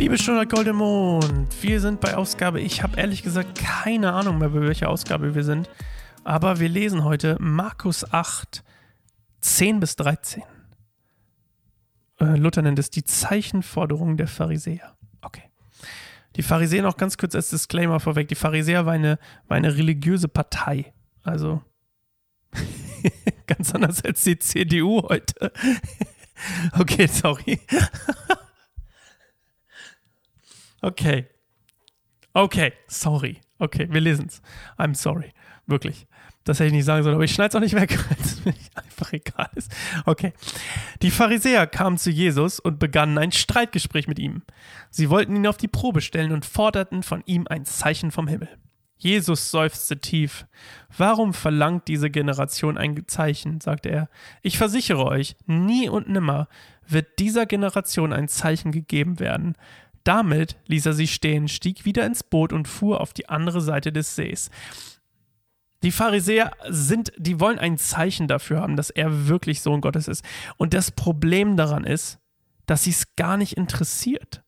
Bibelstunde 0.00 0.46
Golden 0.46 0.76
Mond. 0.76 1.62
Wir 1.62 1.78
sind 1.78 2.00
bei 2.00 2.16
Ausgabe, 2.16 2.58
ich 2.58 2.82
habe 2.82 2.98
ehrlich 2.98 3.22
gesagt 3.22 3.58
keine 3.58 4.14
Ahnung 4.14 4.38
mehr, 4.38 4.48
bei 4.48 4.62
welcher 4.62 4.88
Ausgabe 4.88 5.34
wir 5.34 5.44
sind. 5.44 5.68
Aber 6.24 6.58
wir 6.58 6.70
lesen 6.70 7.04
heute 7.04 7.36
Markus 7.38 8.10
8, 8.10 8.64
10 9.42 9.78
bis 9.78 9.96
13. 9.96 10.42
Äh, 12.18 12.36
Luther 12.36 12.62
nennt 12.62 12.78
es 12.78 12.88
die 12.88 13.04
Zeichenforderung 13.04 14.16
der 14.16 14.26
Pharisäer. 14.26 14.96
Okay. 15.20 15.50
Die 16.36 16.42
Pharisäer 16.42 16.80
noch 16.80 16.96
ganz 16.96 17.18
kurz 17.18 17.34
als 17.34 17.50
Disclaimer 17.50 18.00
vorweg. 18.00 18.26
Die 18.28 18.36
Pharisäer 18.36 18.86
war 18.86 18.94
eine, 18.94 19.18
war 19.48 19.58
eine 19.58 19.76
religiöse 19.76 20.28
Partei. 20.28 20.94
Also 21.24 21.62
ganz 23.46 23.74
anders 23.74 24.02
als 24.02 24.24
die 24.24 24.38
CDU 24.38 25.02
heute. 25.10 25.52
okay, 26.78 27.06
sorry. 27.06 27.60
Okay. 30.82 31.26
Okay, 32.32 32.72
sorry. 32.86 33.40
Okay, 33.58 33.88
wir 33.90 34.00
lesen 34.00 34.26
es. 34.28 34.40
I'm 34.78 34.94
sorry. 34.94 35.32
Wirklich. 35.66 36.06
Das 36.44 36.58
hätte 36.58 36.68
ich 36.68 36.72
nicht 36.72 36.86
sagen 36.86 37.02
sollen, 37.02 37.14
aber 37.14 37.24
ich 37.24 37.34
schneide 37.34 37.50
es 37.50 37.54
auch 37.54 37.60
nicht 37.60 37.74
weg, 37.74 37.98
weil 38.08 38.16
es 38.20 38.44
mir 38.44 38.54
einfach 38.74 39.12
egal 39.12 39.50
ist. 39.54 39.70
Okay. 40.06 40.32
Die 41.02 41.10
Pharisäer 41.10 41.66
kamen 41.66 41.98
zu 41.98 42.10
Jesus 42.10 42.58
und 42.58 42.78
begannen 42.78 43.18
ein 43.18 43.32
Streitgespräch 43.32 44.08
mit 44.08 44.18
ihm. 44.18 44.42
Sie 44.90 45.10
wollten 45.10 45.36
ihn 45.36 45.46
auf 45.46 45.58
die 45.58 45.68
Probe 45.68 46.00
stellen 46.00 46.32
und 46.32 46.46
forderten 46.46 47.02
von 47.02 47.22
ihm 47.26 47.46
ein 47.48 47.66
Zeichen 47.66 48.10
vom 48.10 48.26
Himmel. 48.26 48.48
Jesus 48.96 49.50
seufzte 49.50 49.98
tief. 49.98 50.46
Warum 50.96 51.32
verlangt 51.32 51.88
diese 51.88 52.10
Generation 52.10 52.76
ein 52.76 53.02
Zeichen? 53.06 53.60
sagte 53.60 53.88
er. 53.90 54.08
Ich 54.42 54.58
versichere 54.58 55.06
euch, 55.06 55.36
nie 55.46 55.88
und 55.88 56.08
nimmer 56.08 56.48
wird 56.86 57.18
dieser 57.18 57.46
Generation 57.46 58.12
ein 58.12 58.28
Zeichen 58.28 58.72
gegeben 58.72 59.18
werden. 59.18 59.56
Damit 60.04 60.56
ließ 60.66 60.86
er 60.86 60.94
sie 60.94 61.08
stehen, 61.08 61.48
stieg 61.48 61.84
wieder 61.84 62.06
ins 62.06 62.22
Boot 62.22 62.52
und 62.52 62.68
fuhr 62.68 63.00
auf 63.00 63.12
die 63.12 63.28
andere 63.28 63.60
Seite 63.60 63.92
des 63.92 64.16
Sees. 64.16 64.50
Die 65.82 65.92
Pharisäer 65.92 66.52
sind, 66.68 67.12
die 67.16 67.40
wollen 67.40 67.58
ein 67.58 67.78
Zeichen 67.78 68.28
dafür 68.28 68.60
haben, 68.60 68.76
dass 68.76 68.90
er 68.90 69.28
wirklich 69.28 69.62
Sohn 69.62 69.80
Gottes 69.80 70.08
ist. 70.08 70.24
Und 70.56 70.74
das 70.74 70.90
Problem 70.90 71.56
daran 71.56 71.84
ist, 71.84 72.18
dass 72.66 72.84
sie 72.84 72.90
es 72.90 73.16
gar 73.16 73.36
nicht 73.36 73.56
interessiert. 73.56 74.42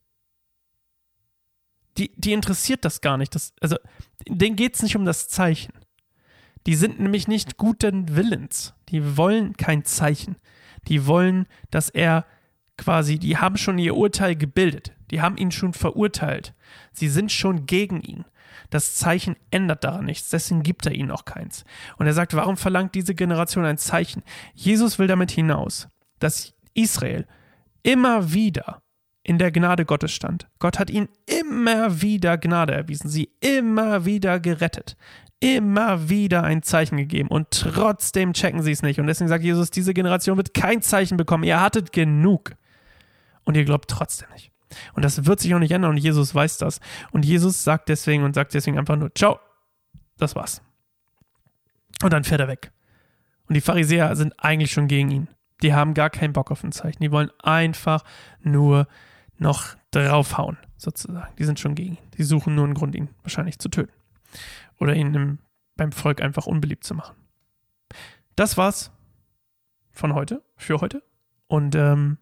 Die, 1.98 2.12
die 2.17 2.33
interessiert 2.33 2.84
das 2.84 3.00
gar 3.00 3.17
nicht. 3.17 3.34
Das, 3.34 3.55
also, 3.61 3.77
denen 4.28 4.56
geht 4.56 4.75
es 4.75 4.83
nicht 4.83 4.97
um 4.97 5.05
das 5.05 5.28
Zeichen. 5.28 5.73
Die 6.67 6.75
sind 6.75 7.00
nämlich 7.00 7.28
nicht 7.28 7.56
guten 7.56 8.14
Willens. 8.14 8.75
Die 8.91 9.17
wollen 9.17 9.56
kein 9.56 9.84
Zeichen. 9.84 10.36
Die 10.89 11.06
wollen, 11.06 11.47
dass 11.70 11.89
er 11.89 12.27
quasi, 12.77 13.19
die 13.19 13.39
haben 13.39 13.56
schon 13.56 13.78
ihr 13.78 13.97
Urteil 13.97 14.36
gebildet. 14.36 14.92
Die 15.12 15.20
haben 15.20 15.36
ihn 15.36 15.52
schon 15.52 15.74
verurteilt. 15.74 16.55
Sie 16.92 17.08
sind 17.08 17.30
schon 17.30 17.66
gegen 17.66 18.00
ihn. 18.00 18.24
Das 18.70 18.96
Zeichen 18.96 19.36
ändert 19.50 19.84
daran 19.84 20.06
nichts, 20.06 20.30
deswegen 20.30 20.62
gibt 20.62 20.86
er 20.86 20.92
ihnen 20.92 21.10
auch 21.10 21.27
keins. 21.27 21.64
Und 21.98 22.06
er 22.06 22.14
sagt, 22.14 22.34
warum 22.34 22.56
verlangt 22.56 22.94
diese 22.94 23.14
Generation 23.14 23.64
ein 23.64 23.78
Zeichen? 23.78 24.22
Jesus 24.55 24.98
will 24.98 25.06
damit 25.06 25.30
hinaus, 25.30 25.88
dass 26.18 26.55
Israel 26.74 27.27
immer 27.83 28.33
wieder 28.33 28.83
in 29.22 29.38
der 29.38 29.52
Gnade 29.52 29.84
Gottes 29.84 30.12
stand. 30.12 30.48
Gott 30.58 30.78
hat 30.78 30.90
ihnen 30.90 31.08
immer 31.27 32.00
wieder 32.00 32.38
Gnade 32.38 32.72
erwiesen, 32.72 33.08
sie 33.08 33.30
immer 33.40 34.05
wieder 34.05 34.40
gerettet, 34.40 34.96
immer 35.40 36.08
wieder 36.08 36.42
ein 36.44 36.62
Zeichen 36.62 36.96
gegeben 36.96 37.28
und 37.28 37.50
trotzdem 37.50 38.33
checken 38.33 38.62
sie 38.62 38.72
es 38.72 38.83
nicht. 38.83 39.00
Und 39.00 39.06
deswegen 39.06 39.28
sagt 39.28 39.44
Jesus, 39.44 39.70
diese 39.70 39.92
Generation 39.92 40.38
wird 40.38 40.55
kein 40.55 40.83
Zeichen 40.83 41.16
bekommen. 41.16 41.44
Ihr 41.44 41.60
hattet 41.60 41.92
genug. 41.92 42.55
Und 43.44 43.56
ihr 43.56 43.64
glaubt 43.64 43.90
trotzdem 43.90 44.29
nicht. 44.33 44.52
Und 44.94 45.05
das 45.05 45.27
wird 45.27 45.40
sich 45.40 45.55
auch 45.55 45.58
nicht 45.58 45.72
ändern 45.72 45.90
und 45.90 45.96
Jesus 45.98 46.34
weiß 46.34 46.58
das. 46.58 46.80
Und 47.10 47.24
Jesus 47.24 47.64
sagt 47.64 47.88
deswegen 47.88 48.24
und 48.24 48.34
sagt 48.34 48.55
deswegen 48.55 48.78
einfach 48.78 48.96
nur, 48.96 49.14
ciao, 49.14 49.40
das 50.18 50.34
war's. 50.36 50.62
Und 52.02 52.12
dann 52.12 52.24
fährt 52.24 52.40
er 52.40 52.48
weg. 52.48 52.72
Und 53.46 53.55
die 53.55 53.61
Pharisäer 53.61 54.14
sind 54.16 54.34
eigentlich 54.38 54.72
schon 54.72 54.88
gegen 54.88 55.11
ihn. 55.11 55.28
Die 55.62 55.74
haben 55.74 55.94
gar 55.94 56.11
keinen 56.11 56.32
Bock 56.32 56.50
auf 56.50 56.64
ein 56.64 56.72
Zeichen. 56.72 57.02
Die 57.02 57.12
wollen 57.12 57.30
einfach 57.42 58.05
nur 58.40 58.88
noch 59.38 59.77
draufhauen, 59.90 60.56
sozusagen. 60.77 61.34
Die 61.36 61.44
sind 61.44 61.61
schon 61.61 61.74
gegen 61.74 61.96
ihn. 61.96 62.11
Die 62.16 62.24
suchen 62.24 62.55
nur 62.55 62.64
einen 62.64 62.74
Grund, 62.74 62.94
ihn 62.94 63.11
wahrscheinlich 63.22 63.58
zu 63.58 63.68
töten. 63.68 63.92
Oder 64.78 64.94
ihn 64.94 65.14
im, 65.14 65.38
beim 65.77 65.92
Volk 65.92 66.20
einfach 66.20 66.46
unbeliebt 66.46 66.84
zu 66.84 66.94
machen. 66.94 67.14
Das 68.36 68.56
war's 68.56 68.90
von 69.90 70.14
heute, 70.14 70.42
für 70.56 70.80
heute. 70.80 71.02
Und 71.46 71.74
ähm, 71.74 72.18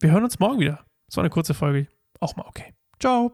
wir 0.00 0.12
hören 0.12 0.24
uns 0.24 0.38
morgen 0.38 0.60
wieder. 0.60 0.85
War 1.14 1.22
eine 1.22 1.30
kurze 1.30 1.54
Folge. 1.54 1.86
Auch 2.20 2.36
mal 2.36 2.46
okay. 2.46 2.74
Ciao. 2.98 3.32